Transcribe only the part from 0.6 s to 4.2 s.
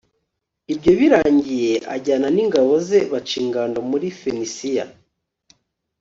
ibyo birangiye, ajyana n'ingabo ze baca ingando muri